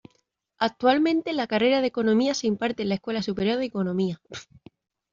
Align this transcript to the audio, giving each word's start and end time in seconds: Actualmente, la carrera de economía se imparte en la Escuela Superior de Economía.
Actualmente, 0.57 1.31
la 1.31 1.45
carrera 1.45 1.79
de 1.79 1.85
economía 1.85 2.33
se 2.33 2.47
imparte 2.47 2.81
en 2.81 2.89
la 2.89 2.95
Escuela 2.95 3.21
Superior 3.21 3.59
de 3.59 3.65
Economía. 3.65 4.19